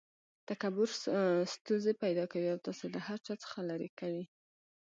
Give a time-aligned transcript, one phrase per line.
[0.49, 0.89] تکبر
[1.53, 4.25] ستونزي پیدا کوي او تاسي له هر چا څخه ليري کوي.